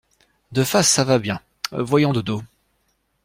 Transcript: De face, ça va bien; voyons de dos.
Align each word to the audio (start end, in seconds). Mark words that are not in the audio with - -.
De 0.51 0.63
face, 0.63 0.87
ça 0.89 1.03
va 1.03 1.19
bien; 1.19 1.41
voyons 1.71 2.11
de 2.11 2.21
dos. 2.21 2.41